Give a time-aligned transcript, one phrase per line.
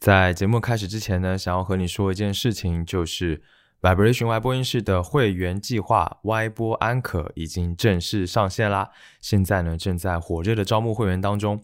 [0.00, 3.42] 在节目开始之前呢，想要和你说一件事情，就是
[3.82, 8.88] Vibration Y 播音室的会员计划 Y 播安可已经正式上线啦！
[9.20, 11.62] 现在呢，正在火热的招募会员当中。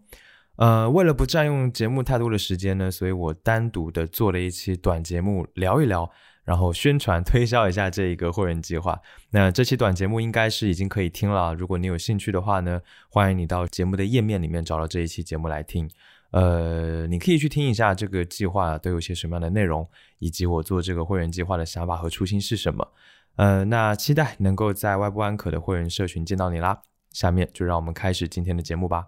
[0.56, 6.10] 呃，为了不占用节目太多的时间呢，所以我单独的做了一期短节目，聊一聊，
[6.44, 9.00] 然后宣传推销一下这一个会员计划。
[9.30, 15.88] 那这期短节目应该是已经可以听了，如果你有兴趣的话呢，欢迎你到节目的页面里面找到这一期节目来听。
[16.36, 22.92] 呃，你可以去听一下这个计划都有些什么样的内容，以及我做这个会员计划的想法和初心是什么。
[23.36, 26.82] 呃，那期待能够在外部安可的会员社群见到你啦。
[27.10, 29.06] 下面就让我们开始今天的节目吧。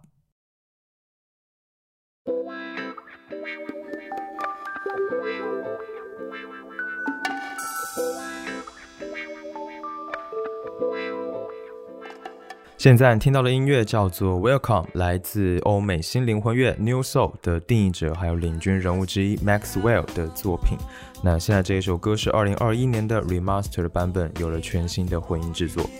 [12.78, 20.78] 现在听到的音乐叫做《Welcome》，来自欧美新灵魂乐 New Soul 的定义者，还有领军人物之一 Maxwell 的作品。
[21.20, 25.90] 那现在这一首歌是二零二一年的 Remaster 的版本，有了全新的混音制作。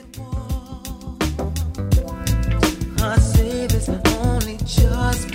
[3.03, 5.27] I say this only just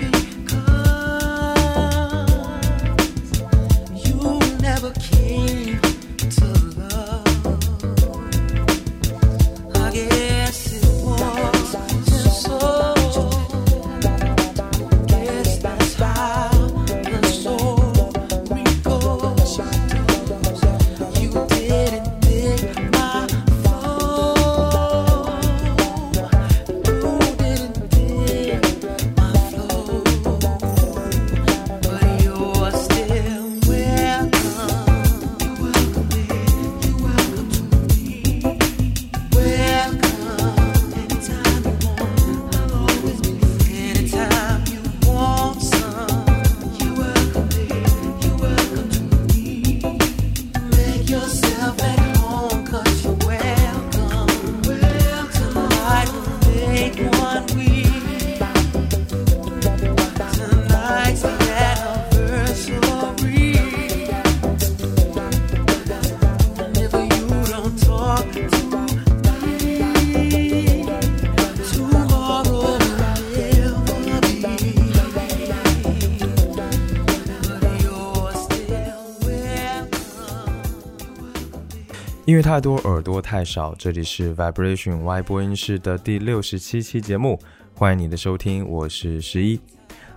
[82.33, 83.75] 音乐太多，耳朵太少。
[83.77, 87.39] 这里是 Vibration Y 播音室的第六十七期节目，
[87.75, 89.55] 欢迎你的收听，我是十一。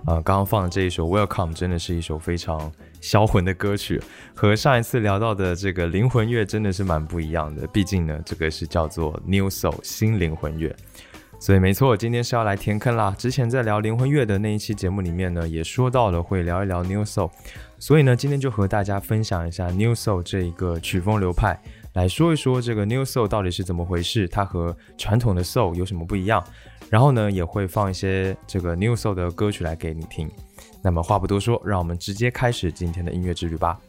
[0.03, 4.01] 啊，刚刚放的这一首 Welcome 真的是一首非常销魂的歌曲，
[4.33, 7.67] 和上一次聊到的这个灵魂乐真的是蛮不一样的。
[7.67, 10.75] 毕竟呢，这个是叫做 New Soul 新灵魂乐，
[11.37, 13.15] 所以没错，今天是要来填坑啦。
[13.15, 17.29] 之前在聊灵魂乐的那一期节目里面呢，也说到了会聊一聊 New Soul，
[17.77, 21.61] 所以呢，今天就和大家分享一下 New Soul 这一个曲风流派。
[21.97, 26.45] 来说一说这个 New Soul 到底是怎么回事，它和传统的 Soul 有什么不一样？
[26.91, 30.29] 然后呢，也会放一些这个 New Soul 的歌曲来给你听。
[30.83, 33.79] 那么话不多说，让我们直接开始今天的音乐之旅吧。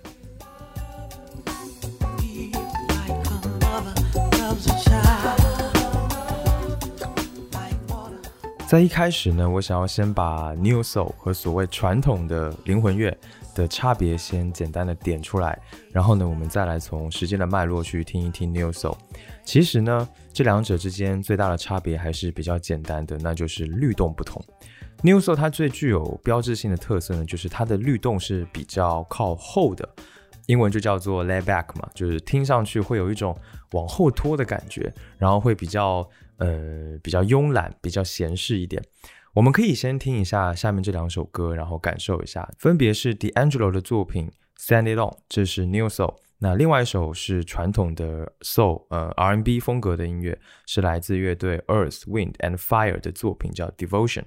[8.69, 13.17] 在一开始呢，我想要先把 New Soul 和所谓传统的灵魂乐。
[13.55, 15.59] 的差别先简单的点出来，
[15.91, 18.97] 然后呢，我们再来从时间的脉络去听一听 New Soul。
[19.43, 24.41] 其实呢，这两者之间最大的差别还是比较简单的，那就是律动不同。
[25.03, 29.89] New Soul 它最具有标志性的特色呢，就是它的律动是比较靠后的，
[30.47, 33.37] 英文就叫做 lay back 嘛，就是听上去会有一种
[33.73, 38.83] 往后拖的感觉，然后会比较呃比较慵懒，比较闲适一点。
[39.35, 44.29] 我们可以先听一下下面这两首歌，然后感受一下，分别是 D'Angelo 的作品
[44.59, 54.23] 《Send It On》，这是 New Soul；那另外一首是传统的 Soul，呃 R&B 风格的音乐，是来自乐队 Earth Wind and Fire 的作品，叫《Devotion》。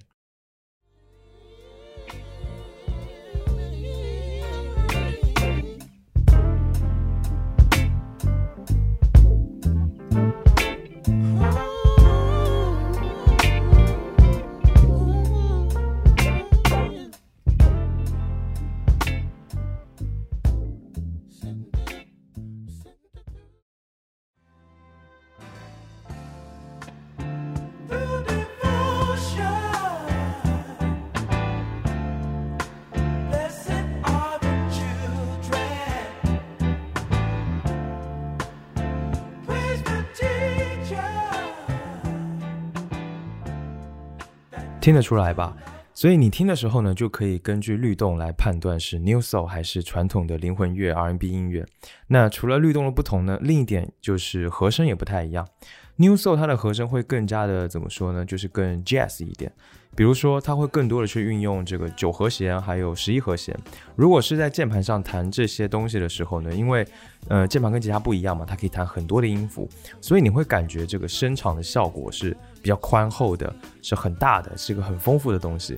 [44.81, 45.55] 听得出来吧？
[45.93, 51.63] 所以你听的时候呢，就可以根据律动来判断是 New Soul 还是传统的灵魂乐 R N B 音乐。
[52.07, 55.47] 那除了律动的不同呢，另一点就是和声也不太一样。
[56.01, 58.25] New Soul 它的和声会更加的怎么说呢？
[58.25, 59.51] 就是更 Jazz 一点。
[59.93, 63.53] 比如说，它会更多的去运用这个九和弦，还有十一和弦。
[63.95, 66.87] 如果是在键盘上弹这些东西的时候呢，因为
[67.27, 69.67] 呃键盘跟吉他不一样嘛，它可以弹很多的音符，
[69.99, 75.77] 所以你会感觉这个声场的效果是比较宽厚的，是很大的，是一个很丰富的东西。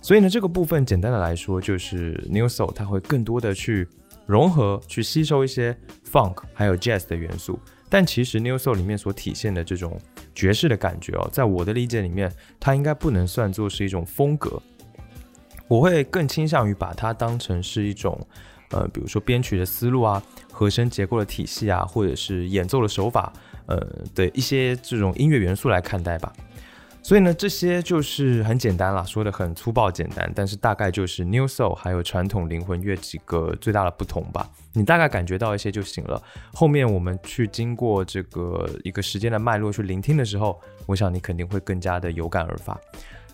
[0.00, 3.86] 所以呢，这个部分简单的来说，就是 New Soul 它会更多的去
[4.26, 5.76] 融合、去吸收一些
[6.10, 7.60] Funk 还有 Jazz 的元素。
[7.92, 10.00] 但其实 New Soul 里面所体现的这种
[10.34, 14.58] 爵士的感觉哦，在我的理解里面，它应该不能算作是一种风格。
[15.68, 18.18] 我会更倾向于把它当成是一种，
[18.70, 23.30] 呃，比如说编曲的思路啊、和声结构的体系啊，或者是演奏的手法，
[23.66, 23.78] 呃
[24.14, 26.32] 的一些这种音乐元素来看待吧。
[27.04, 34.48] 所以呢，这些就是很简单了，说的很粗暴简单，但是大概就是 New Soul 还有传统灵魂乐几个最大的不同吧。
[34.72, 36.22] 你大概感觉到一些就行了。
[36.54, 42.80] 后面我们去经过这个一个时间的脉络去聆听的时候，我想你肯定会更加的有感而发。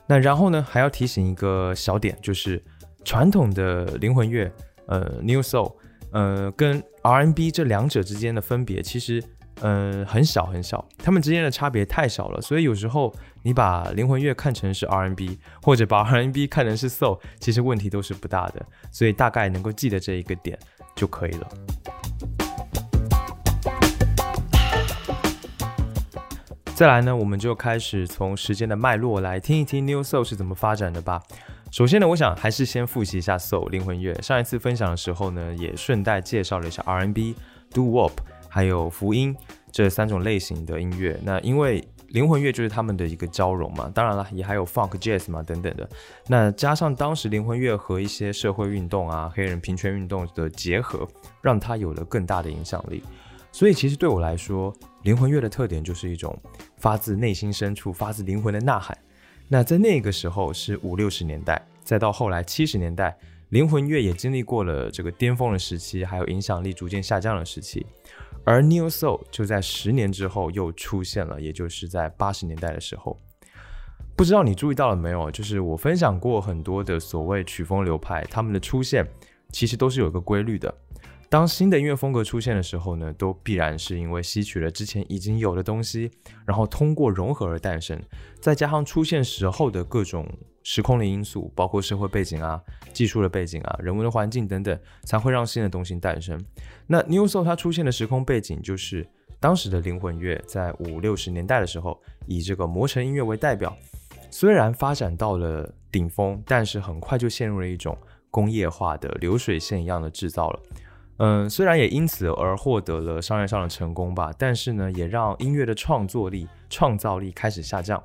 [0.06, 2.60] 那然后呢，还要提醒一个小点，就是
[3.04, 4.50] 传统的灵魂乐，
[4.86, 5.74] 呃，New Soul，
[6.10, 9.22] 呃，跟 R&B 这两者之间的分别，其实。
[9.60, 13.12] 嗯，很小很小，他们之间的差别太小了，所以有时候
[13.42, 20.58] 你把灵魂乐看成是 R&B，或者把 R&B 看成是 Soul，其实问题都是不大的，所以大概能够记得这一个点
[20.94, 21.48] 就可以了。
[26.74, 31.22] 再来呢，我们就开始从时间的脉络来听一听 New Soul 是怎么发展的吧。
[31.70, 34.14] 首先呢，我想还是先复习一下 Soul 灵魂乐。
[34.22, 37.34] 上一次分享的时候呢，也顺带介绍了一下 R&B、
[37.72, 38.12] Do Wop。
[38.50, 39.36] 还有福音
[39.70, 45.88] 这三种类型的音乐，那因为灵魂乐就是他们的一个交融嘛，当然了，也还有 funk jazz 嘛等等的，
[46.26, 51.06] 那加上当时灵魂乐和一些社会运动啊、黑人平权运动的结合，
[51.42, 53.02] 让它有了更大的影响力。
[53.52, 56.36] 所以其实对我来说，灵魂乐的特点就是一种
[56.76, 58.96] 发自内心深处、发自灵魂的呐喊。
[59.48, 63.16] 那在那个时候是五六十年代，再到后来七十年代，
[63.48, 67.86] 灵魂乐也经历过了这个巅峰的时期，还有影响力逐渐下降的时期。
[68.48, 73.20] 而 New Soul 就在十年之后又出现了，也就是在八十年代的时候。
[74.16, 75.30] 不知道你注意到了没有？
[75.30, 79.06] 就是我分享过很多的所谓曲风流派，他们的出现
[79.52, 80.74] 其实都是有一个规律的。
[81.28, 86.10] 当新的音乐风格出现的时候呢，都必然是因为吸取了之前已经有的东西，
[86.46, 88.02] 然后通过融合而诞生，
[88.40, 90.26] 再加上出现时候的各种
[90.70, 92.62] 时空的因素，包括社会背景啊、
[92.92, 96.38] 技术的背景啊、人文的环境等等，才会让新的东西诞生。
[96.86, 99.08] 那 New Soul 它出现的时空背景，就是
[99.40, 103.74] 当时的灵魂乐在五六十年代的时候，以这个魔城音乐为代表，
[104.30, 107.96] 虽然发展到了顶峰，但是很快就陷入了一种
[108.30, 110.60] 工业化的流水线一样的制造了。
[111.16, 118.02] 嗯，虽然也因此而获得了商业上的成功吧，但是呢，也让音乐的创作力、创造力开始下降。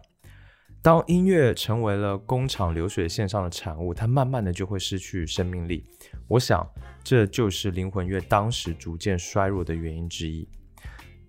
[0.84, 5.86] 当音乐成为了工厂流水线上的产物，它慢慢的就会失去生命力。
[6.28, 6.70] 我想，
[7.02, 10.46] 这就是灵魂乐当时逐渐衰弱的原因之一。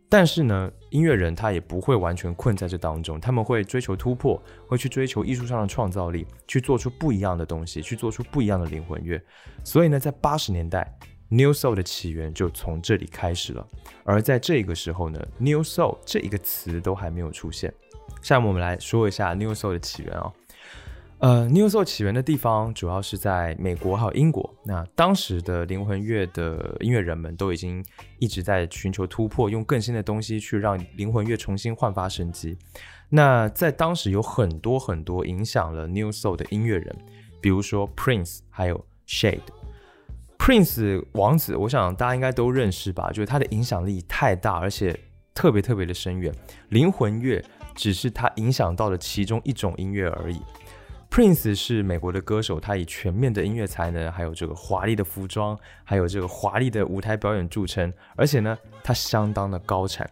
[0.08, 9.22] 但是呢，音乐人他也不会完全困在这当中，他们会追求突破，会去追求艺术上的创造力，去做出不一样的东西，去做出不一样的灵魂乐。
[9.62, 10.92] 所以呢，在八十年代。
[11.30, 13.66] New Soul 的起源就从这里开始了，
[14.04, 17.72] 而在这个时候呢，New Soul 这一个词都还没有出现。
[18.24, 20.32] 下面我们来说一下 New Soul 的起源啊。
[21.18, 24.54] 呃，New Soul 起源的地方主要是在美国还有英国。
[24.64, 27.84] 那当时的灵魂乐的音乐人们都已经
[28.18, 32.56] 一直在寻求突破，用更新的东西去让灵魂乐重新焕发生机。
[33.10, 36.96] 那在当时有很多很多影响了 New Soul 的音乐人，
[37.42, 39.40] 比如说 Prince，还有 Shade。
[40.38, 43.08] Prince 王子，我想大家应该都认识吧？
[43.10, 44.98] 就是他的影响力太大，而且
[45.32, 46.34] 特别特别的深远。
[46.70, 47.42] 灵魂乐
[47.74, 50.40] 只是他影响到了其中一种音乐而已。
[51.10, 57.92] Prince 是美国的歌手，他以全面的音乐才能，还有这个华丽的服装，还有这个华丽的舞台表演著称。
[58.16, 60.10] 而且呢，他相当的高产，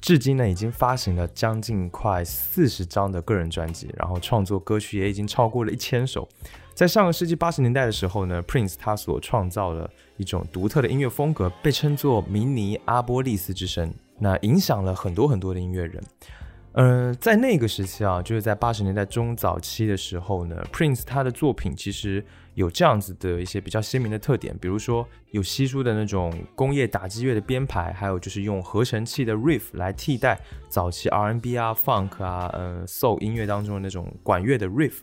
[0.00, 6.26] 至今呢已经发行了将近快四十张的个人专辑，然后创作歌曲也已经超过了一千首。
[6.72, 16.02] 在上个世纪八十年代的时候呢，Prince 他所创造的一种独特的音乐风格，被称作明尼阿波利斯之声，那影响了很多很多的音乐人。
[16.78, 34.96] 嗯，在那个时期啊，就是在八十年代中早期的时候呢，Prince 他的作品其实有这样子的一些比较鲜明的特点，比如说有稀疏的那种工业打击乐的编排，还有就是用合成器的 riff 来替代早期 R&B 啊、Funk 啊、呃 Soul 音乐当中的那种管乐的 riff。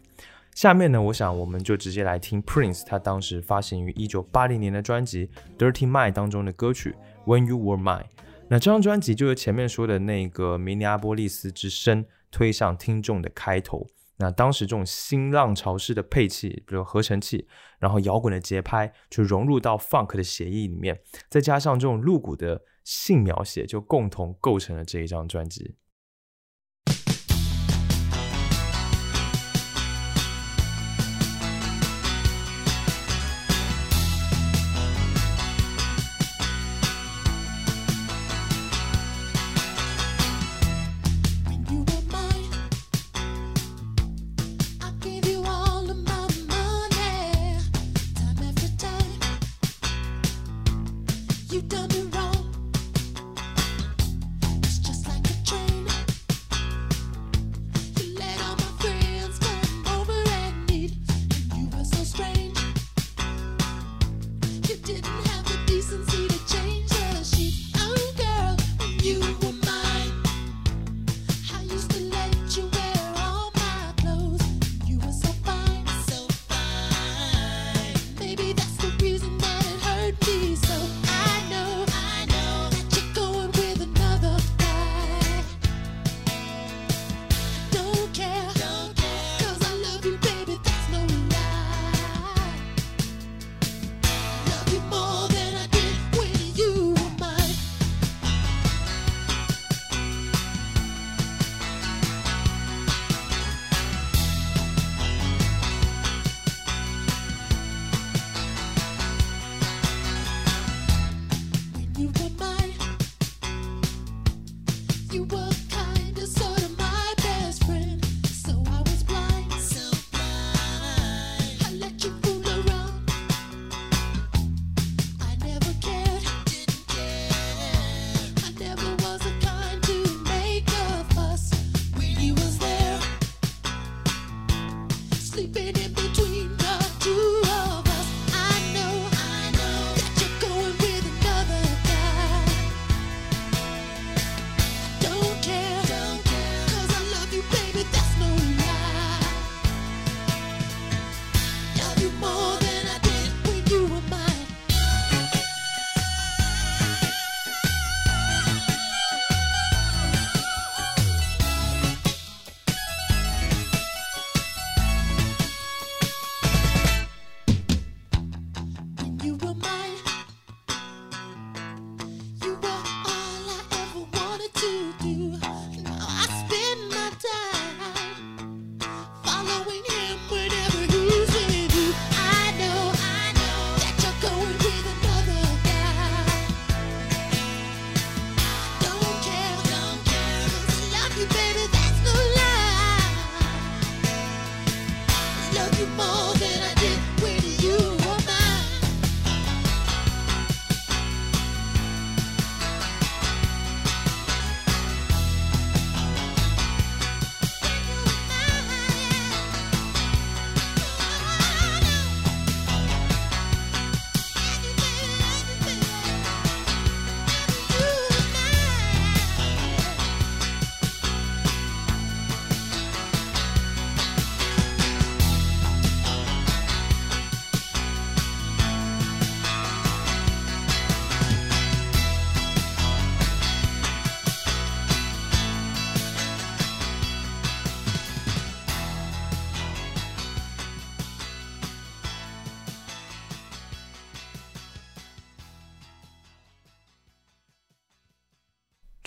[0.53, 5.27] 下面呢，我想我们就直接来听 Prince 他当时发行于一九八零年的专辑
[5.57, 6.95] 《Dirty Mind》当中的歌曲
[7.27, 8.01] 《When You Were Mine》。
[8.53, 13.87] 那这张专辑就是前面说的那个明尼阿波利斯之声推向听众的开头。
[14.17, 17.47] 那当时这种新浪潮式的配器，比如合成器，
[17.79, 25.73] 然后摇滚的节拍，就融入到 funk 的协议里面，再加上这种露骨的性描写，就共同构成了这一张专辑。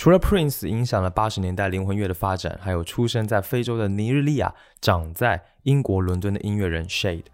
[0.06, 7.24] 除了 Prince 影响了八十年代灵魂乐的发展，还有出生在非洲的尼日利亚、长在英国伦敦的音乐人 Shade。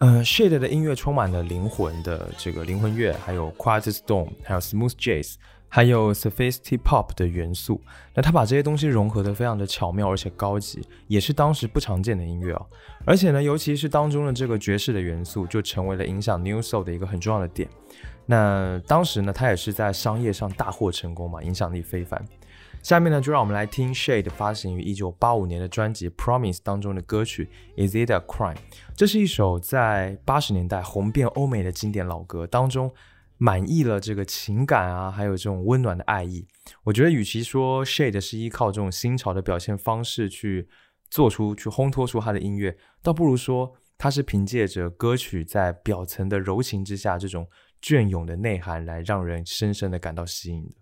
[0.00, 5.36] 呃，Shade 的音乐充满了灵魂的这个灵魂乐，还有 Quiet Storm，还有 Smooth Jazz，
[5.70, 7.80] 还有 Sophistic Pop 的元素。
[8.12, 12.66] 那他把这些东西融合的非常的巧妙，而且高级，也是当时不常见的音乐哦。
[13.06, 17.66] 而且呢，尤其是当中的这个爵士的元素，就成为了影响 New Soul 的一个很重要的点。
[18.30, 22.24] 那当时呢，他也是在商业上大获成功嘛，影响力非凡。
[22.80, 27.48] 下面呢，就让我们来听 Shade 发行于一九八五年的专辑《Promise》当中的歌曲
[27.88, 28.54] 《Is It a Crime》。
[28.94, 32.94] 这是一首在八十年代红遍欧美的经典老歌，当中
[33.36, 36.46] 满溢了这个情感啊，还有这种温暖的爱意。
[36.84, 40.68] 我觉得，与其说 Shade 是依靠这种新潮的表现方式去
[41.10, 47.46] 做出去烘托出他的音乐，倒不如说他是凭借着歌曲在表层的柔情之下，这种
[47.80, 50.74] 隽永的内涵，来让人深深的感到吸引的。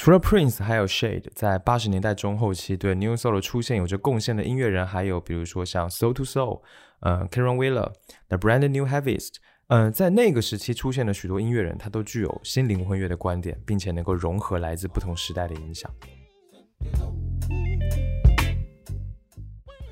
[0.00, 6.62] 除了 Prince，还有 Shade，在八十年代中后期对 New Soul 的出现有着贡献的音乐人，还有比如说像 Soul to Soul，
[7.00, 9.34] 呃，Karen Wheeler，The Brand New Heaviest，
[9.66, 15.92] 嗯，在那个时期出现的许多音乐人，他都具有新灵魂乐的观点，并且能够融合来自不同时代的影响。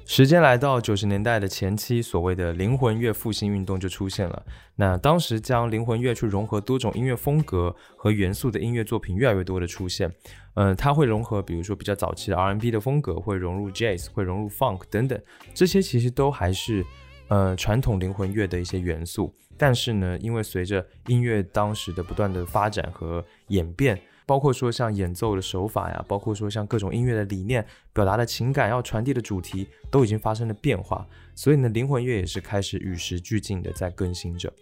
[0.09, 4.43] 时间来到九十年代的前期，所谓的灵魂乐复兴运动就出现了。
[4.77, 10.11] 那当时将灵魂乐去融合多种音乐风格和元素的音乐作品越来越多的出现。
[10.55, 15.21] 嗯，它会融合，比如说比较早期的 R&B 的风格，会融入 Jazz，会融入 Funk 等等，
[15.53, 16.83] 这些其实都还是
[17.29, 19.35] 呃传统灵魂乐的一些元素。
[19.59, 24.01] 但是呢，因为随着音乐当时的不断的发展和演变。
[24.29, 27.65] 包括说像演奏的手法呀，包括说像各种音乐的理念、
[27.95, 31.07] 表达的情感要传递的主题，都已经发生了变化。
[31.35, 34.53] 所以呢，灵魂乐也是开始与时俱进的在更新着。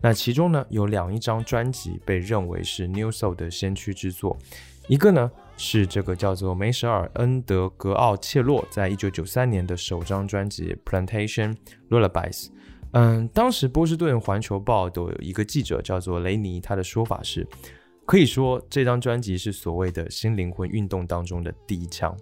[0.00, 4.36] 那其中呢，有两一张专辑被认为是 New Soul 的先驱之作，
[4.88, 11.54] 一个呢是这个叫做梅舍尔恩德格奥切洛在一九九三年的首张专辑 Plantation
[11.90, 12.48] Lullabies。
[12.90, 17.46] 嗯，当时波士顿环球报的一个记者叫做雷尼，他的说法是。
[18.04, 22.14] 可以说，这张专辑是所谓的新灵魂运动当中的第一枪。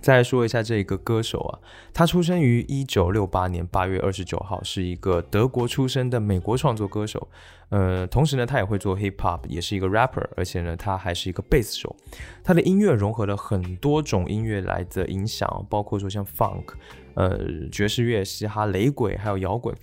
[0.00, 1.58] 再说一下这个歌手啊，
[1.92, 7.28] 他出生于一九六八年八月二十九号，是一个德国出生的美国创作歌手。
[7.68, 11.94] 呃，同时呢，他也会做 hip hop，也是一个 rapper，而且呢，他还是一个贝斯手。
[12.42, 16.64] 他的音乐融合了很多种音乐来的影响，包括说像 funk，
[17.14, 17.38] 呃，
[17.70, 19.76] 爵士乐、嘻哈、雷鬼，还有摇滚。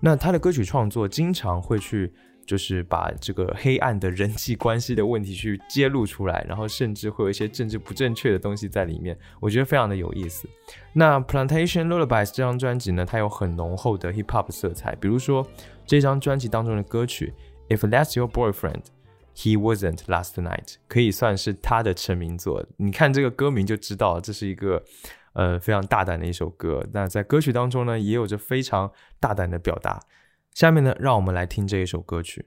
[0.00, 2.14] 那他的歌曲创作经常会去。
[2.48, 10.48] 就是把这个黑暗的人际关系的问题去揭露出来，然后甚至会有一些政治不正确的东西在里面，我觉得非常的有意思。
[10.94, 15.46] 那 Plantation Lullabies 这张专辑呢，它有很浓厚的 hip hop 色彩，比如说
[15.84, 17.34] 这张专辑当中的歌曲
[17.68, 18.84] If That's Your Boyfriend,
[19.36, 22.64] He Wasn't Last Night，可以算是他的成名作。
[22.78, 24.82] 你看这个歌名就知道，这是一个
[25.34, 26.82] 呃非常大胆的一首歌。
[26.94, 30.00] 那在歌曲当中呢，也有着非常大胆的表达。
[30.58, 32.46] 下面呢，让我们来听这一首歌曲。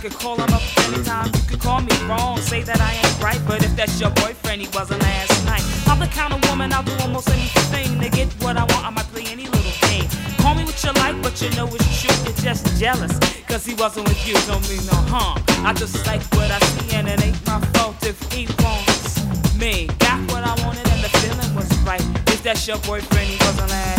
[0.00, 1.26] Could call him up anytime.
[1.26, 3.40] You could call me wrong, say that I ain't right.
[3.46, 5.62] But if that's your boyfriend, he wasn't last night.
[5.86, 8.84] I'm the kind of woman I'll do almost anything to get what I want.
[8.84, 10.08] I might play any little game.
[10.38, 12.16] Call me what you like, but you know it's true.
[12.24, 13.12] You're just jealous.
[13.48, 15.42] Cause he wasn't with you, don't mean no harm.
[15.64, 19.20] I just like what I see, and it ain't my fault if he wants
[19.56, 19.88] me.
[19.98, 22.04] Got what I wanted, and the feeling was right.
[22.28, 23.89] If that's your boyfriend, he wasn't last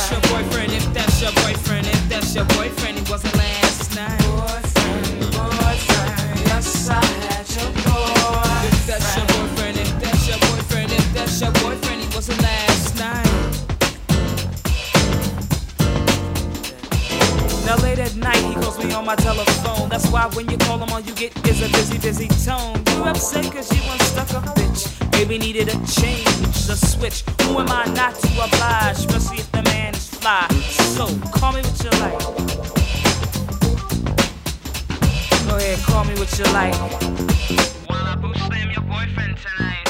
[0.00, 4.18] that's your boyfriend, if that's your boyfriend, if that's your boyfriend, he wasn't last night.
[4.22, 8.64] Boyfriend, boyfriend, yes, I had your boyfriend.
[8.72, 12.96] If that's your boyfriend, if that's your boyfriend, if that's your boyfriend, he wasn't last
[12.96, 13.26] night.
[17.66, 19.90] Now late at night, he calls me on my telephone.
[19.90, 22.82] That's why when you call him, all you get is a busy, busy tone.
[22.96, 24.88] You upset cause you unstuck a bitch.
[25.12, 26.24] Maybe needed a change,
[26.72, 27.22] a switch.
[27.42, 28.96] Who am I not to oblige?
[28.96, 29.69] Especially if the
[30.20, 30.46] fly.
[30.68, 32.18] So, call me what you like.
[35.48, 36.74] Go ahead, call me what you like.
[37.88, 38.40] Wanna boost
[38.72, 39.86] your boyfriend tonight?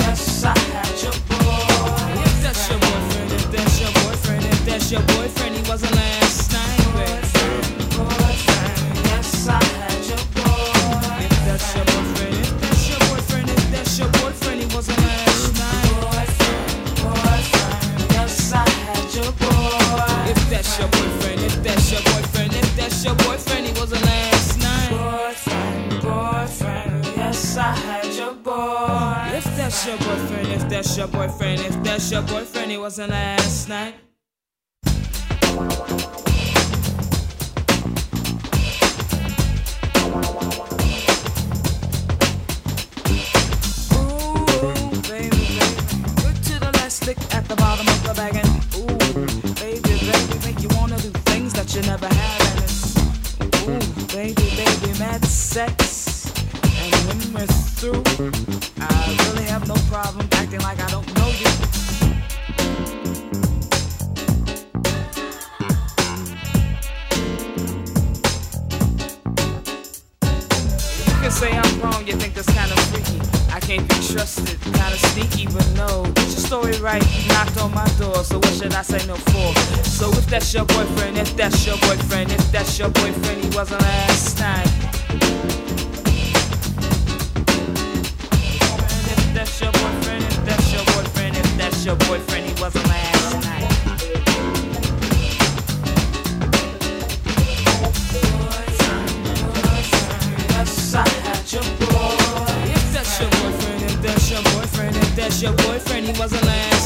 [0.00, 1.12] Yes, I had your
[2.42, 6.07] that's your boyfriend, if that's your boyfriend, if that's your boyfriend, he wasn't last
[30.78, 33.96] that's your boyfriend, if that's your boyfriend, he wasn't last night.
[43.92, 44.36] Ooh,
[45.08, 45.58] baby
[46.14, 48.46] blue to the last stick at the bottom of the bag and
[48.78, 52.40] ooh, baby, baby, make you wanna do things that you never had.
[52.50, 52.96] And it's
[53.66, 54.78] ooh, baby, baby.
[55.26, 55.97] Sex.
[57.08, 58.02] When we're through,
[58.80, 61.48] I really have no problem acting like I don't know you.
[71.06, 73.20] You can say I'm wrong, you think that's kinda freaky.
[73.50, 76.04] I can't be trusted, kinda sneaky, but no.
[76.12, 79.16] Get your story right, you knocked on my door, so what should I say no
[79.16, 79.54] for?
[79.84, 83.80] So if that's your boyfriend, if that's your boyfriend, if that's your boyfriend, he wasn't
[83.80, 84.68] last night.
[91.88, 93.64] Your boyfriend, he wasn't last night.
[101.50, 101.62] Your
[103.20, 106.77] your boyfriend, if that's your boyfriend, if that's your boyfriend, he wasn't last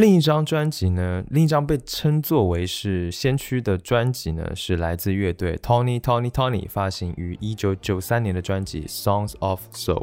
[0.00, 9.98] 另一张专辑呢，另一张被称作为是先驱的专辑呢，是来自乐队 Tony Tony Tony 发行于一九九三年的专辑《Songs of Soul》，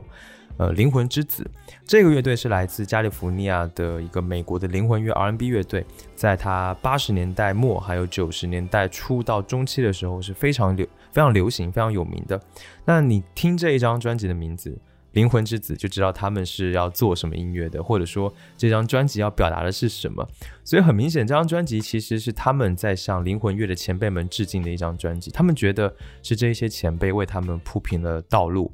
[0.57, 1.49] 呃，灵魂之子。
[1.83, 5.83] 这个乐队是来自加利福尼亚的一个美国的灵魂乐 R&B 乐队，
[6.13, 12.39] 在它八十年代末还有九十年代初到中期的时候是非常流、非常流行、非常有名的。
[12.85, 14.77] 那你听这一张专辑的名字？
[15.17, 20.23] 灵魂之子就知道他们是要做什么音乐的，或者说这张专辑要表达的是什么。
[20.63, 25.31] 所以很明显，这张专辑其实是他们在向灵魂乐的前辈们致敬的一张专辑。
[25.31, 28.71] 他们觉得是这些前辈为他们铺平了道路。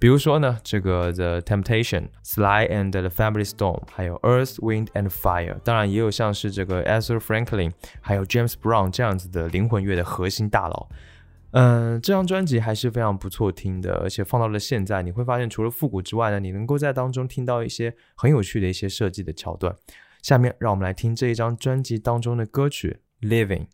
[0.00, 8.90] 比如说呢，这个 The Temptation、Sly and the Family Stone，还有 Earth, Wind and Fire，当然也有像是这个 Ezra Franklin，还有 James Brown
[8.90, 10.88] 这样子的灵魂乐的核心大佬。
[11.56, 19.72] 嗯，这张专辑还是非常不错听的，而且放到了现在，你会发现除了复古之外呢，你能够在当中听到一些很有趣的一些设计的桥段。
[20.20, 23.66] 下面让我们来听这一张专辑当中的歌曲《Living》。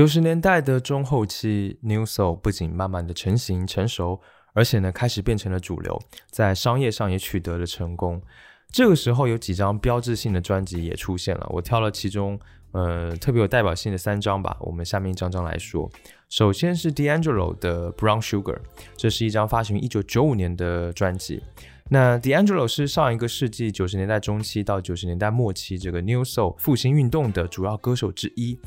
[0.00, 4.18] 九十年代的中后期，New Soul 不仅慢慢的成型成熟，
[4.54, 8.18] 而且呢开始变成了主流，在商业上也取得了成功。
[8.72, 12.40] 这个时候有几张标志性的专辑也出现了，我挑了其中
[12.72, 15.86] 呃特别有代表性的三张吧，我们下面一张张来说。
[16.30, 18.56] 首先是 D'Angelo 的 Brown Sugar，
[18.96, 21.42] 这是一张发行于一九九五年的专辑。
[21.92, 28.58] 那 D'Angelo 是上一个世纪九十年代中期到九十年代末期这个 New Soul 复兴运动的主要歌手之一。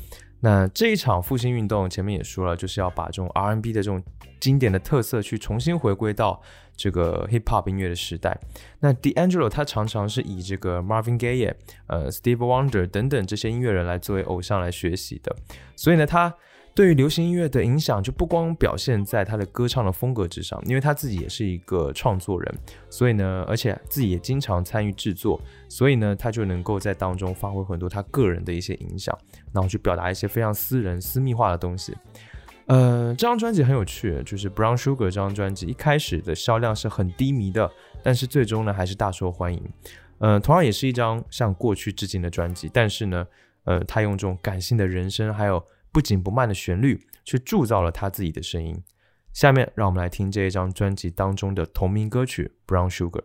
[0.44, 4.02] 那这一场复兴运动，前面也说了，就是要把这种 R&B 的这种
[4.38, 6.38] 经典的特色去重新回归到
[6.76, 8.38] 这个 Hip Hop 音乐的时代。
[8.80, 11.54] 那 De Angelo 他常常是以这个 Marvin Gaye、
[11.86, 15.34] 呃 Steve Wonder 等等这些音乐人来作为偶像来学习的，
[15.76, 16.34] 所以呢，他
[16.74, 22.54] 对于流行音乐的影响就不光表现在他的歌唱的风格之上，因为他自己也是一个创作人，
[22.90, 29.16] 所以呢，而且自己也经常参与制作，所以呢，他就能够在当中发挥很多他个人的一些影响，
[29.52, 31.96] 然后去表达一些非常私人、私密化的东西。
[32.66, 37.70] 呃，这张专辑很有趣，就是 Brown Sugar 这张专辑一开始的销量是很低迷的，
[38.02, 39.62] 但是最终呢还是大受欢迎。
[40.18, 43.26] 呃，同样也是一张向过去致敬的专辑，但是呢，
[43.64, 45.62] 呃，他用这种感性的人声还有
[45.94, 48.82] 不紧不慢的旋律，却铸造了他自己的声音。
[49.32, 53.22] 下面让我们来听这一张专辑当中的同名歌曲《Brown Sugar》。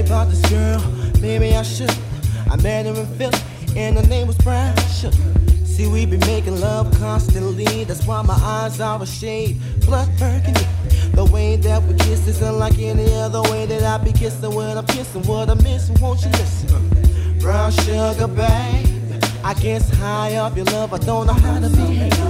[0.00, 0.80] About this girl.
[1.20, 1.94] Maybe I should.
[2.50, 3.38] I met her in Philly,
[3.76, 4.36] and her name was
[4.98, 5.16] Sugar.
[5.66, 7.84] See, we be making love constantly.
[7.84, 10.66] That's why my eyes are a shade blood burgundy.
[11.12, 14.78] The way that we kiss is unlike any other way that I be kissing when
[14.78, 15.22] I'm kissing.
[15.24, 17.38] What I'm missing, won't you listen?
[17.38, 19.22] Brown sugar, babe.
[19.44, 22.29] I guess high off your love, I don't know how to behave.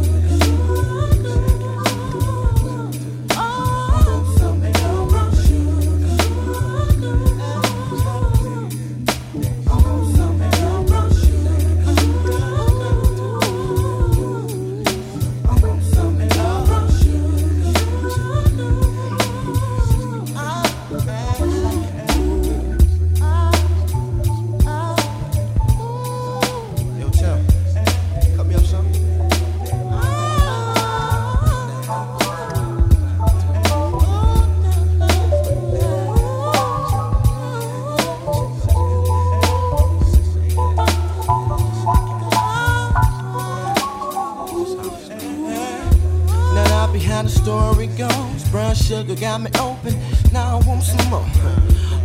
[49.21, 49.93] Got me open.
[50.33, 51.25] Now I want some more.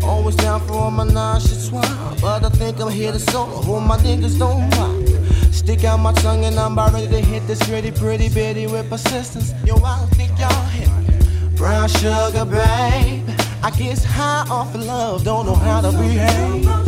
[0.03, 1.83] Always down for all my nauseous swine,
[2.21, 3.63] but I think I'm here to solo.
[3.63, 5.55] Hold my niggas don't mind.
[5.55, 8.91] Stick out my tongue and I'm about ready to hit this pretty, pretty bitty with
[8.91, 9.55] persistence.
[9.65, 11.57] Yo, I don't think y'all hit me.
[11.57, 13.25] Brown sugar, babe.
[13.63, 16.86] I guess high off of love, don't know how to behave.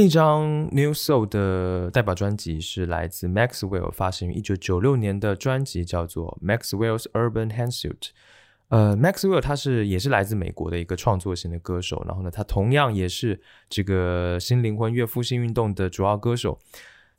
[0.00, 7.98] 另一张 New Soul 的代表专辑是来自 Maxwell 发行于一九九六年的专辑，叫做《Maxwell's Urban Handsuit》。
[8.68, 13.38] 呃，Maxwell 他是也是来自美国的一个创作型的歌手，然后呢，他同样也是
[13.68, 16.58] 这个新灵魂乐复兴运动的主要歌手。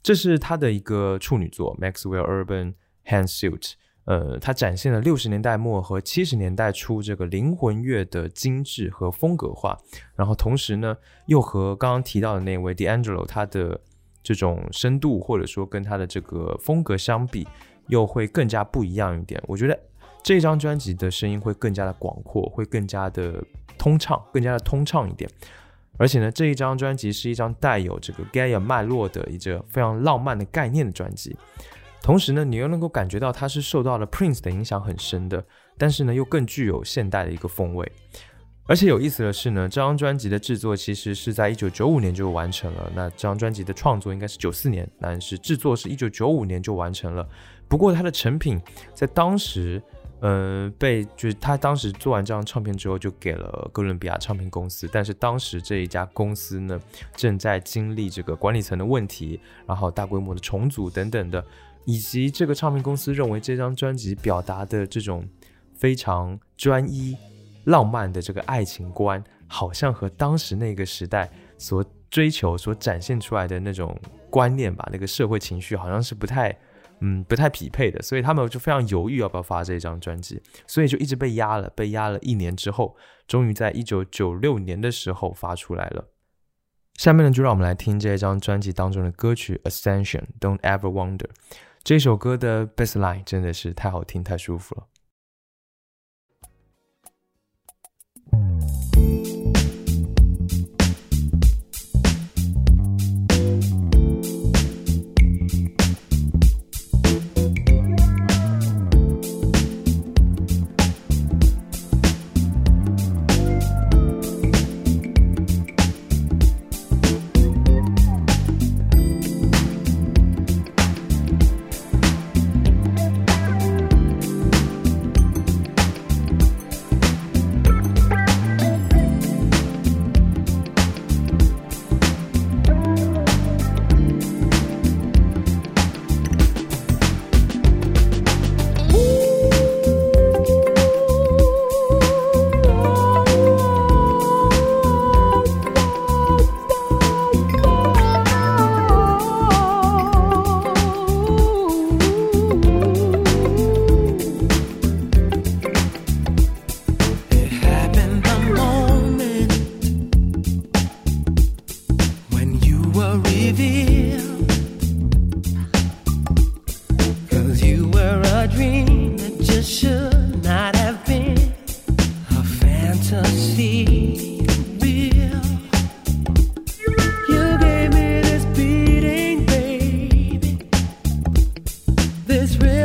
[0.02, 2.74] 这是他的一个处女作《Maxwell Urban
[3.06, 3.60] Handsuit》。
[4.06, 9.78] 呃，它展现了六十年代末和七十年代初这个灵魂乐的精致和风格化，
[10.16, 10.98] 然后同时呢，
[11.28, 13.80] 又和刚刚提到的那位 D'Angelo 他的
[14.24, 17.48] 这种深度或者说跟他的这个风格相比，
[17.88, 19.42] 又会更加不一样一点。
[19.48, 19.80] 我觉得
[20.24, 23.44] 这张专辑的声音会更加的广阔，会更加的
[23.78, 25.30] 通畅，更加的通畅一点。
[25.98, 31.36] 而且呢，这一张专辑是一张带有这个 Gaia 脉络的一个非常浪漫的概念的专辑。
[32.02, 35.44] 同时呢，你又能够感觉到它是受到了 Prince 的影响很深的，
[35.78, 37.90] 但是呢，又更具有现代的一个风味。
[38.68, 42.92] 而且有意思的是呢，这张专辑的制作其实是在一九九五年就完成了。
[42.96, 47.28] 那这张专辑的创作应该是九四年，但是制作是一九九五年就完成了。
[47.68, 48.62] 不过它的成品
[48.94, 49.82] 在当时，
[50.22, 54.90] 呃，被就是他当时做完这张唱片之后，就给了哥伦比亚唱片公司。
[54.92, 56.80] 但是当时这一家公司呢，
[57.16, 61.44] 正在经历这个管理层的问题，然后大规模的重组等等的。
[61.86, 65.28] 以及这个唱片公司认为这张专辑表达的这种
[65.76, 67.18] 非常专一、
[67.66, 73.98] 浪漫的这个爱情观，好像和当时那个时代所追求、所展现出来的那种
[74.30, 76.56] 观念吧，那个社会情绪好像是不太，
[77.00, 82.96] 嗯，不太匹配的，所以他们就非常犹豫要不要发这张专辑，所以就一直被压了，被压了一年之后，
[83.28, 86.10] 终于在一九九六年的时候发出来了。
[86.96, 91.30] 下面呢，就让我们来听这张专辑当中的歌曲《Ascension》，Don't Ever Wonder。
[91.84, 94.88] 这首歌的 bass line 真的是太好听、太舒服了。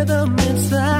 [0.07, 0.95] Rhythm inside.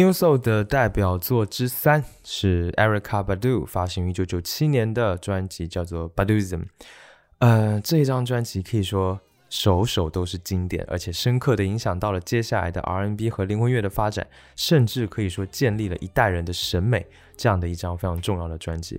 [0.00, 6.62] New Soul 的代表作之三是 Erica Badu 发行于一九九七年的专辑，叫做 Baduism。
[7.40, 9.20] 呃，这一张专辑可以说
[9.50, 14.26] 首首都是经典，而且深刻的影响到了接下来的 R&B 和灵魂乐的发展，
[14.56, 17.06] 甚至可以说建立了一代人的审美。
[17.36, 18.98] 这样的一张非常重要的专辑。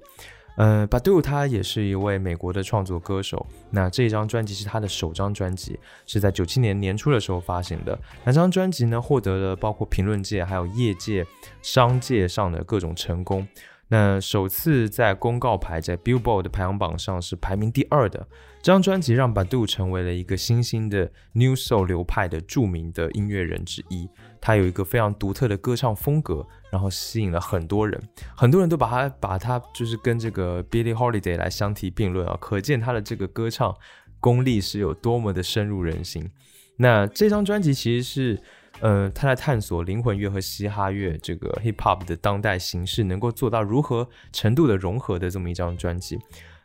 [0.58, 3.46] 呃，Badu 他也是一位美国的创作歌手。
[3.70, 7.98] 那这一张专辑是他的首张专辑，是在九七年年初的时候发行的。
[8.24, 11.26] 那张专辑呢，获得了包括评论界还有业界、
[11.62, 13.48] 商界上的各种成功。
[13.88, 18.28] 那首次在公告牌在 Billboard 的排行榜上是排名第二的。
[18.64, 24.08] 这张专辑让 Badu 成为了一个新兴的 New Soul 流派的著名的音乐人之一。
[24.40, 28.00] 他有一个非常独特的歌唱风格，然后吸引了很多人，
[28.36, 33.76] 很多人都把他把他就是跟这个 Billie Holiday 来相提并论啊，可见他的这个歌唱
[34.20, 36.30] 功力是有多么的深入人心。
[36.78, 38.40] 那这张专辑其实是，
[38.80, 46.20] 呃，他在探索灵魂乐和嘻哈乐这个 Hip Hop 的当代形式能够做到如何程度的融合的这么一张专辑。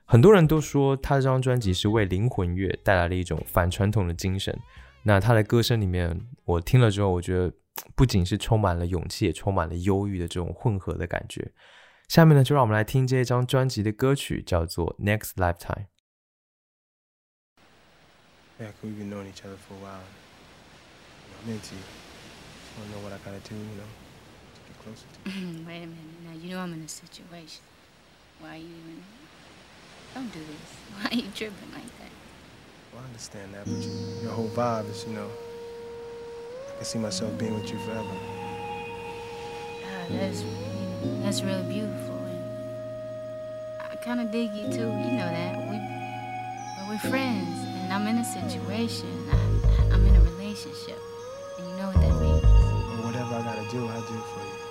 [0.07, 4.59] 很多人都说他这张专辑是为灵魂乐带来了一种反传统的精神。
[5.03, 7.53] 那他的歌声里面，我听了之后，我觉得。
[7.95, 11.53] 不仅是充满了勇气，也充满了忧郁的这种混合的感觉。
[12.09, 15.85] 下面呢，就让我们来听这一张专辑的歌曲，叫做《Next Lifetime》。
[18.59, 20.01] Back we've been knowing each other for a while.
[21.45, 21.85] I'm into you.
[22.65, 23.91] Just wanna know what I gotta do, you know,
[24.55, 25.67] to get closer to you.
[25.67, 26.25] Wait a minute.
[26.25, 27.61] Now, you know I'm in a situation.
[28.41, 29.03] Why are you even.
[30.17, 30.73] Don't do this.
[30.97, 32.13] Why are you tripping like that?
[32.91, 36.99] Well, I understand that, but you, your whole vibe is, you know, I can see
[36.99, 38.17] myself being with you forever.
[39.85, 40.43] Ah, that's,
[41.21, 42.17] that's really beautiful.
[42.17, 44.89] And I kind of dig you, too.
[44.89, 45.53] You know that.
[45.69, 45.77] We,
[46.79, 47.53] but we're friends,
[47.85, 49.13] and I'm in a situation.
[49.31, 49.37] I,
[49.93, 50.99] I'm in a relationship.
[51.59, 52.43] And you know what that means.
[52.43, 54.66] Or whatever I gotta do, I'll do it for you.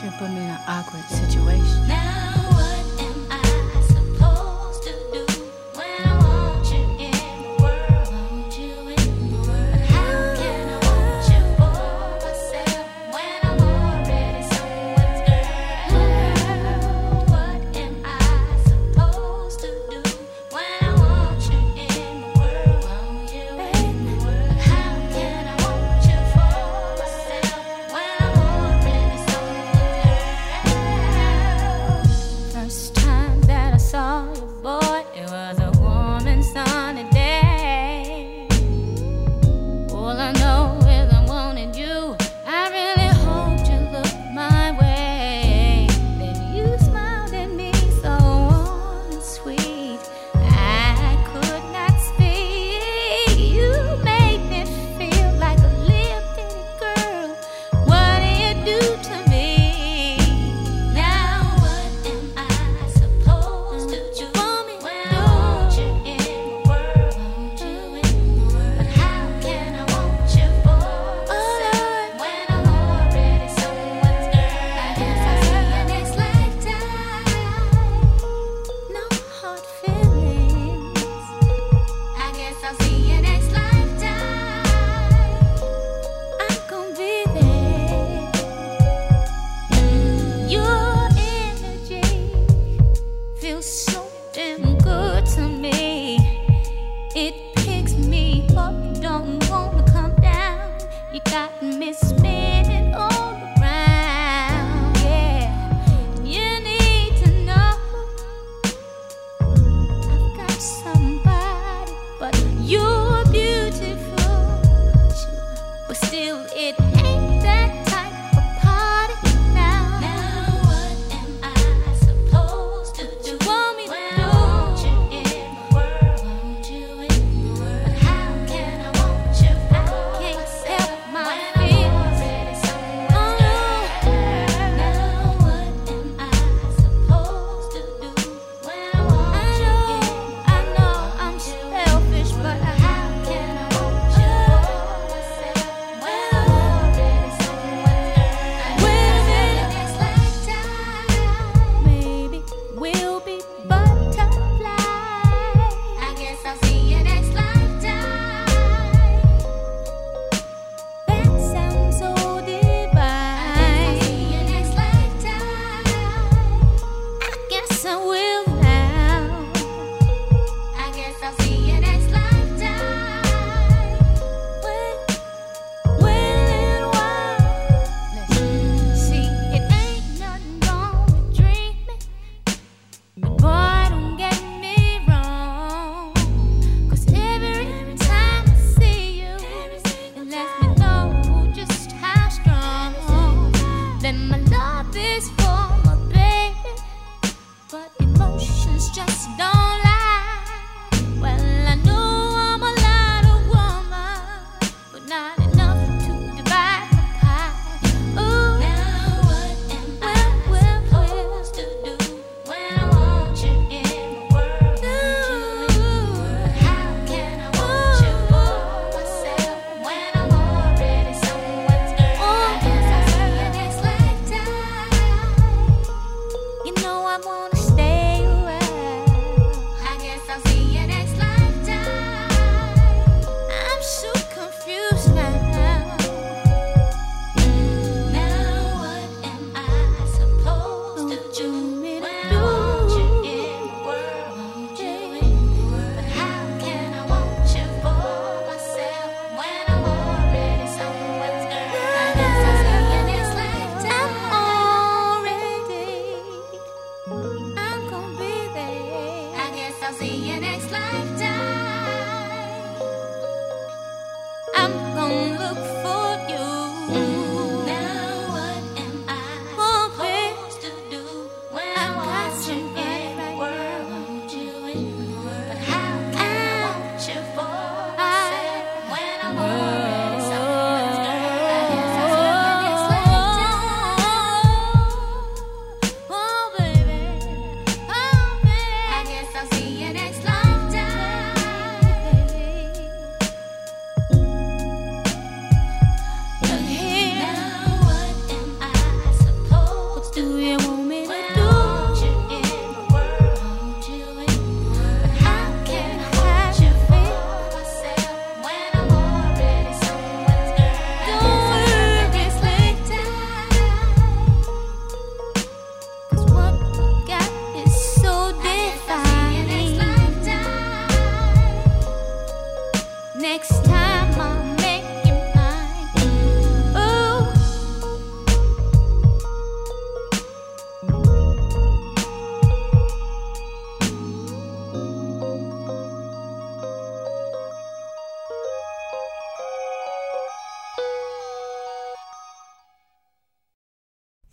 [0.00, 1.86] Sure put me in an awkward situation.
[1.86, 2.09] Now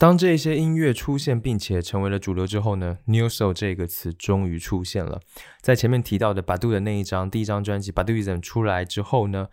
[0.08, 5.20] 当这些音乐出现并且成为了主流之后呢，New Soul 这个词终于出现了。
[5.60, 9.50] 在前面提到的 Badu 的那一张第一张专辑 Baduism 出来之后呢，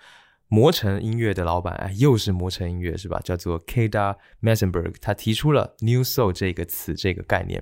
[0.47, 3.21] 魔城音乐的老板，哎，又是魔城音乐是吧？
[3.25, 7.61] 叫做 Keda Messenberg，他提出了 New Soul 这个词这个概念。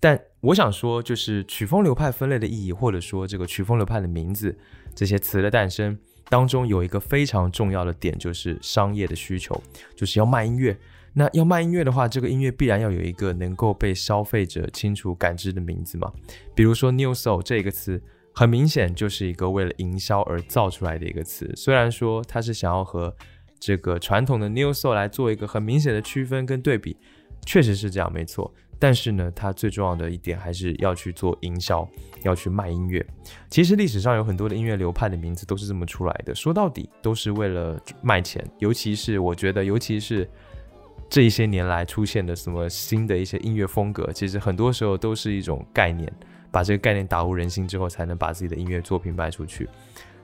[0.00, 4.58] 但我想说，就是曲风流派分类的意义，或者说这个曲风流派的名字，
[4.94, 5.98] 这些词的诞生
[6.30, 9.62] 当中有一个非常重要的点，就是商业的需求，
[9.94, 10.74] 就是要卖音乐。
[11.14, 16.10] 那要卖音乐的话，这个音乐必然要有一个能够被消费者清楚感知的名字嘛。
[16.54, 18.02] 比如说 “new soul” 这个词，
[18.34, 21.52] 很明显就是一个为了营销而造出来的一个词。
[21.54, 23.14] 虽然说它是想要和
[23.60, 26.96] 这个传统的 new soul 来做一个很明显的区分跟对比，
[27.44, 28.52] 确实是这样，没错。
[28.78, 31.88] 但是呢，它最重要的一点还是要去做营销，
[32.24, 33.06] 要去卖音乐。
[33.48, 38.44] 其实历史上有很多的音乐流派的名字都是这么出来的，说到底都是为了卖钱。
[38.58, 40.28] 尤其是我觉得，尤其是
[41.12, 46.10] 这一些年来出现的什么新的一些音乐风格，其实很多时候都是一种概念，
[46.50, 49.68] 把这个概念打入人心之后，才能把自己的音乐作品卖出去。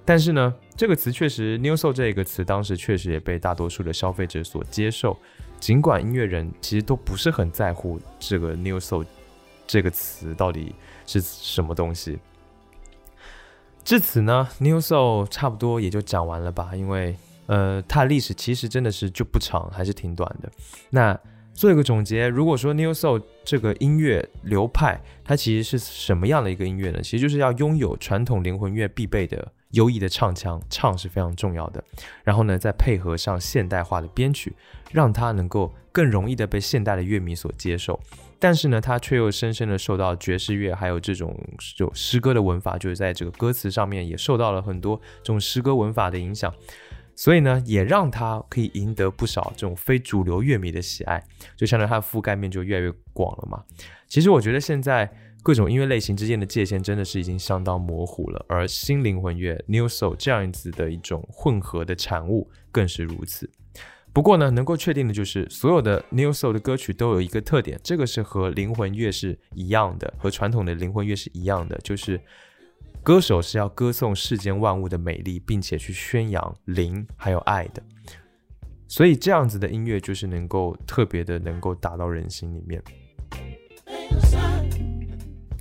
[0.02, 5.14] 但是呢，这个词确实 “new soul” 这个词，当时确实也被大多数的消费者所接受。
[5.60, 9.04] 尽管音乐人其实都不是很在乎这个 “new soul”
[9.66, 10.74] 这个词到底
[11.04, 12.18] 是什么东西。
[13.84, 17.14] 至此呢，“new soul” 差不多也就讲完了吧，因为
[17.48, 20.48] 呃，它的历史其实真的是就不长，还是挺短的。
[20.90, 21.18] 那
[21.54, 27.00] 做一个总结，如果说 New Soul 这个音乐流派，它其实是什么样的一个音乐呢？
[27.02, 31.82] 其实就是要拥有传统灵魂乐必备的优异的唱腔，唱是非常重要的。
[32.22, 34.54] 然后呢，再配合上现代化的编曲，
[34.92, 37.98] 让它能够更容易的被现代的乐迷所接受。
[38.38, 41.36] 但是呢，它却又深深的受到爵士乐还有这种
[41.76, 46.54] 就诗歌的文法，就是在这个歌词上面也受到了很多这种诗歌文法的影响。
[47.18, 51.20] 所以呢，也让它可以赢得不少这种非主流乐迷的喜爱，
[51.56, 53.60] 就相当于它的覆盖面就越来越广了嘛。
[54.06, 55.12] 其实我觉得现在
[55.42, 63.50] 各种音乐类型之间的界限真的是已经相当模糊了，而新灵魂乐 （New Soul） 这样子的一种混合的产物更是如此。
[64.12, 72.20] 不过呢，能够确定的就是所有的 New Soul 的歌曲都有一个特点，这个是和灵魂乐是一样的，和传统的灵魂乐是一样的，就是。
[73.08, 77.82] 歌手是要歌颂世间万物的美丽，并且去宣扬灵还有爱的，
[78.86, 82.82] 所以这样子的音乐就是能够特别的能够打到人心里面。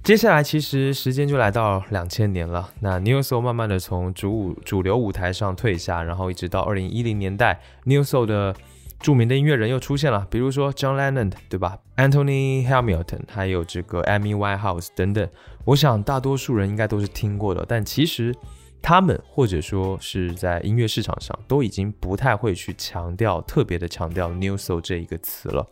[0.04, 8.54] 接下来其实时间就来到两千年了，那 New Soul 慢慢的从主舞主流舞台上退下，然后一直到二零一零年代，New Soul 的
[9.00, 15.30] 著名的音乐人又出现了，比如说 John Lennon 对吧，Anthony Hamilton，还有这个 Amy Winehouse 等等。
[15.68, 18.34] 我想大多数人应该都是听过的，但其实
[18.82, 25.68] 他们或者说是在音乐市场上都已经不太会去强调特别的强调 New Soul 这一个词了。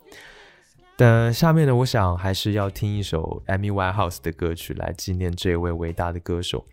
[0.97, 6.65] 但下面呢，我想还是要听一首 Amy Winehouse 的歌曲来纪念这位伟大的歌手。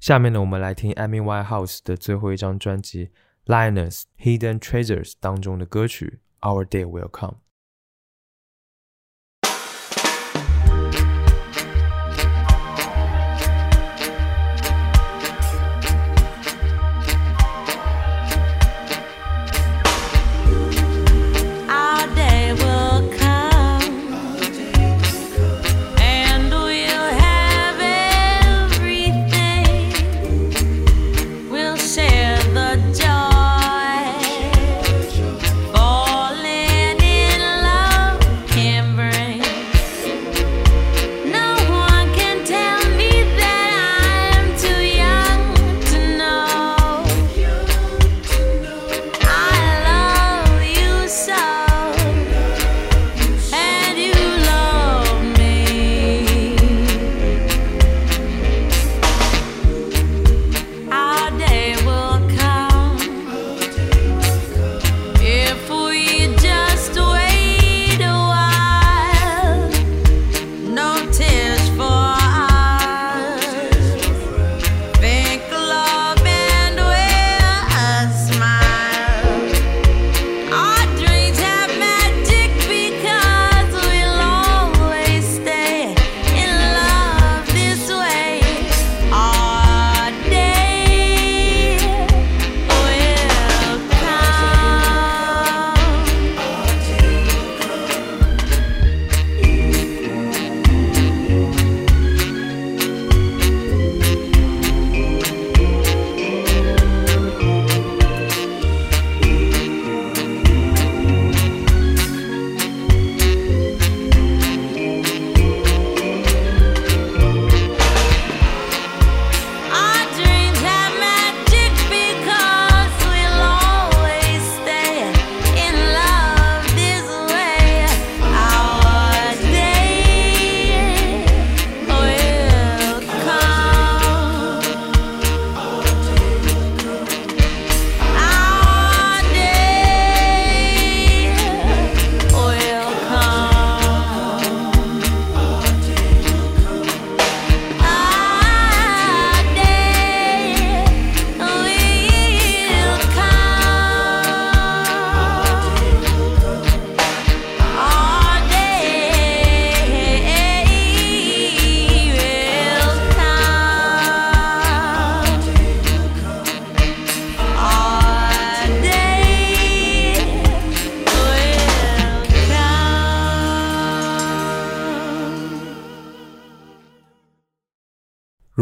[0.00, 3.06] 下面呢，我们来听 Amy Winehouse 的最后一张专辑
[3.46, 7.34] 《Lioness Hidden Treasures》当中的歌曲《Our Day Will Come》。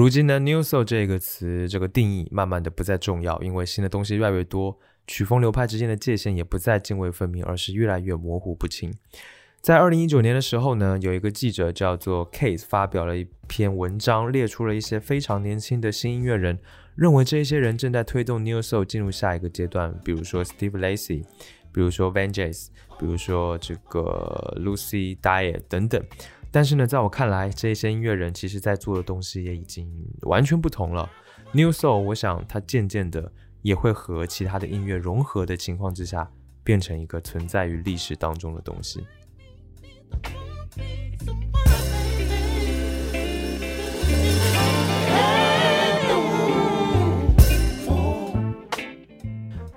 [0.06, 4.78] 如今呢，New Soul 这个词这个定义慢慢的不再重要，因为新的东西越来越多，
[5.08, 8.94] 曲风流派之间的界限也不再泾渭分明，而是越来越模糊不清。
[9.60, 16.56] 在二零一九年的时候呢，有一个记者叫做 Case 发表了一篇文章，列出了一些非常年轻的新音乐人，
[16.94, 21.24] 认为这些人正在推动 New Soul 进入下一个阶段，比如说 Steve Lacy，
[21.72, 26.00] 比如说 Van Jazz，比如说这个 Lucy Diet 等等。
[26.56, 29.86] 但是呢，在我看来，这些音乐人其实在做的东西也已经
[30.22, 31.06] 完全不同了。
[31.52, 33.30] New Soul，我想它渐渐的
[33.60, 36.30] 也会和其他的音乐融合的情况之下，
[36.64, 39.06] 变成一个存在于历史当中的东西。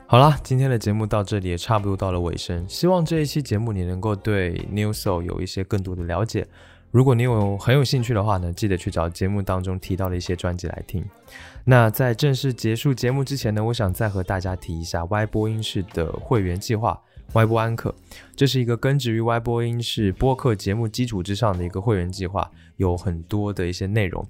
[0.07, 2.65] 好啦，今天的节目到这里也差不多到了尾声。
[2.69, 6.47] 希望这一期节目你能够对 New Soul 有一些更多的了解。
[6.91, 11.05] 如果你有很有兴趣的话呢，记得去找节目当中提到的一些专辑来听。
[11.63, 16.99] 那在正式结束节目之前呢，我想再和大家提一下 Y 播音室的会员计划
[17.33, 17.93] ——Y 播安可。
[18.35, 24.25] 这是一个根植于 Y 播音室播客节目基础之上的一个会员计划，有很多的一些内容。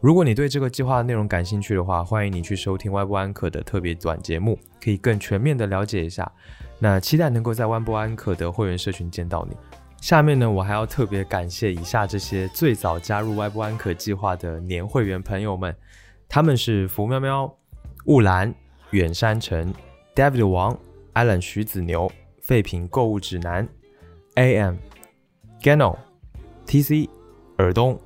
[0.00, 6.30] 如果你对这个计划的内容感兴趣的话，欢迎你去收听 Y 播安可的特别短节目，可以更全面的了解一下。
[6.78, 9.56] 那期待能够在 Y 播安可的会员社群见到你。
[10.00, 15.74] 下面呢，我还要特别感谢以下这些最早加入 Y 播安可计划的年会员朋友们，
[16.28, 17.52] 他们是福喵喵、
[18.04, 18.54] 雾兰、
[18.90, 19.74] 远山城、
[20.14, 20.78] David 王、
[21.14, 23.66] Allen 徐子牛、废品购物指南、
[24.36, 24.76] AM、
[25.60, 25.96] Gano、
[26.66, 27.08] TC、
[27.56, 27.98] 尔东、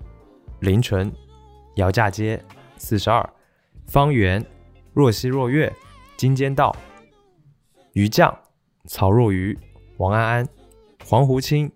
[0.61, 1.13] 林纯、
[1.75, 2.43] 姚架街、
[2.79, 3.29] 四十二、
[3.87, 4.43] 方圆、
[4.95, 5.71] 若曦若月、
[6.17, 6.75] 金间道、
[7.93, 8.35] 鱼酱、
[8.87, 9.59] 曹若愚、
[9.99, 10.49] 王安安、
[11.11, 11.69] 黄胡青、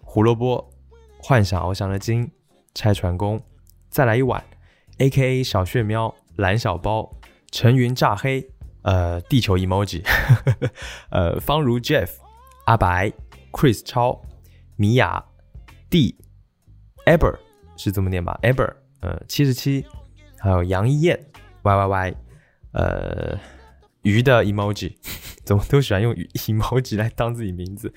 [0.00, 0.72] 胡萝卜、
[1.18, 2.30] 幻想翱翔的鲸、
[2.72, 3.42] 拆船工、
[3.90, 4.40] 再来一碗
[4.98, 7.12] ，A.K.A 小血喵、蓝小包、
[7.50, 8.48] 陈云炸黑、
[8.82, 10.06] 呃地球 emoji，
[11.10, 12.10] 呃方如 Jeff、
[12.66, 13.12] 阿白、
[13.50, 14.22] Chris 超、
[14.76, 15.24] 米娅、
[15.90, 16.16] D、
[17.06, 17.36] Eber
[17.76, 19.84] 是这么念吧？Eber，呃七十七，
[20.38, 21.18] 还有杨一燕、
[21.62, 22.14] Y Y Y，
[22.70, 23.36] 呃
[24.06, 24.94] 鱼的 emoji，
[25.44, 27.92] 怎么都喜欢用鱼 emoji 来当自己名字？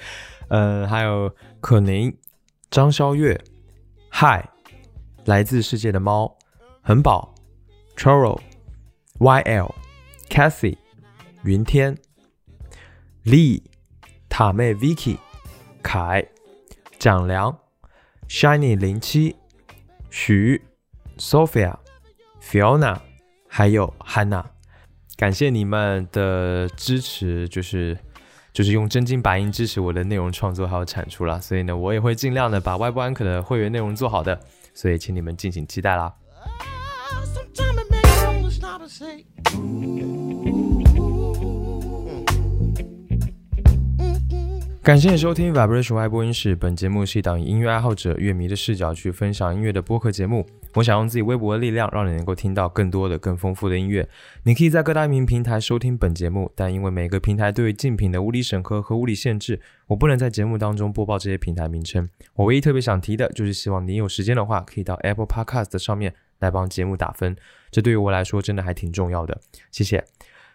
[0.48, 2.18] 呃，还有可宁、
[2.72, 3.40] 张肖月、
[4.14, 4.44] Hi，、
[5.26, 6.36] 来自世界的猫、
[6.82, 7.36] 恒宝、
[7.96, 8.42] Choro、
[9.20, 9.72] YL、
[10.30, 10.78] Cathy、
[11.44, 11.96] 云天、
[13.24, 13.62] Lee、
[14.28, 15.20] 塔妹 Vicky、
[15.84, 16.28] 凯、
[16.98, 17.56] 蒋良、
[18.28, 19.36] Shiny 零七、
[20.10, 20.60] 徐、
[21.20, 21.78] Sophia、
[22.42, 22.98] Fiona，
[23.48, 24.44] 还有 Hanna，
[25.20, 27.98] 感谢你们的支持，就是
[28.54, 34.40] 就是用真金白银支持我的内容创作还有产出啦，所以呢，我也会尽量的把外部安可的会员内容做好的，
[34.74, 36.14] 所以请你们敬请期待啦。
[44.82, 46.56] 感谢收听 Vibration Y 播音室。
[46.56, 50.46] 本节目是一档以音乐爱好者、乐迷的视角去分享音乐的播客节目。
[50.76, 54.08] 我想用自己微薄的力量，让你能够听到更多的、更丰富的音乐。
[54.44, 62.10] 你可以在各大音频平台收听本节目，但因为每个平台对于竞品的物理审核和物理限制，我不能在节目当中播报这些平台名称。
[62.36, 67.36] 我唯一特别想提的就是，希望你有时间的话，可以到 Apple Podcast 上面来帮节目打分，
[67.70, 69.42] 这对于我来说真的还挺重要的。
[69.72, 70.06] 谢谢。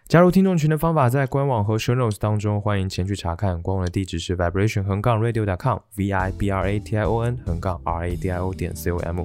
[0.06, 3.60] 加入听众群的方法在官网和 show notes 当中，欢迎前去查看。
[3.62, 8.06] 官网的地址是 vibration 横杠 radio 点 com，v i b r a t i o n 横杠 r
[8.06, 9.24] a d i o 点 c o m。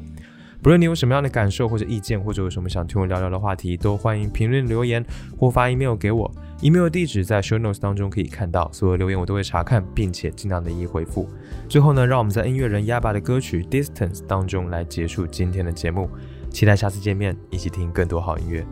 [0.64, 5.06] 不论你有什么样的感受或者意见，或者有什么想听我聊聊的话题，都欢迎评论留言
[5.38, 6.32] 或发 email 给我。
[6.62, 11.28] email 地址在 show notes 当中可以看到，所有留言我都会查看，并且尽量的一一回复。
[11.68, 16.10] 最后呢，让我们在音乐人 Yaba 的歌曲 Distance 当中来结束今天的节目。
[16.50, 18.66] 期待下次见面，一起听更多好音乐。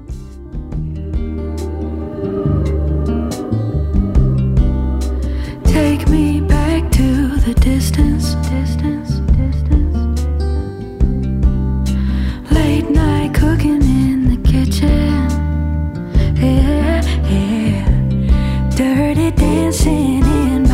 [7.47, 10.21] The distance, distance, distance.
[12.51, 15.29] Late night cooking in the kitchen.
[16.35, 17.85] Yeah, yeah.
[18.75, 20.66] Dirty dancing in